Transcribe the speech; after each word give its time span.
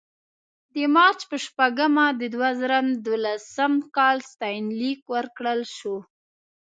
د 0.73 0.75
مارچ 0.95 1.19
په 1.29 1.37
شپږمه 1.45 2.05
د 2.19 2.21
دوه 2.33 2.49
زره 2.59 2.77
دولسم 3.05 3.73
کال 3.95 4.17
ستاینلیک 4.31 4.99
ورکړل 5.15 5.61
شو. 5.77 5.97